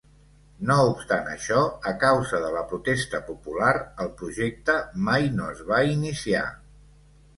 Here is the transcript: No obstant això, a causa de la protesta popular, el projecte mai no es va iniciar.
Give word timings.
No 0.69 0.77
obstant 0.91 1.27
això, 1.33 1.59
a 1.91 1.91
causa 2.03 2.39
de 2.45 2.49
la 2.57 2.63
protesta 2.73 3.21
popular, 3.27 3.77
el 4.07 4.11
projecte 4.23 4.79
mai 5.11 5.29
no 5.41 5.51
es 5.57 5.63
va 5.73 5.83
iniciar. 5.95 6.47